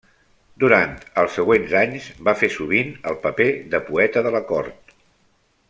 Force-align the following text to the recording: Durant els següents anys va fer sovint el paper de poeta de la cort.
Durant 0.61 0.93
els 1.23 1.35
següents 1.39 1.75
anys 1.81 2.07
va 2.29 2.35
fer 2.39 2.49
sovint 2.55 2.89
el 3.11 3.21
paper 3.27 3.49
de 3.75 3.83
poeta 3.91 4.25
de 4.29 4.33
la 4.37 4.43
cort. 4.55 4.97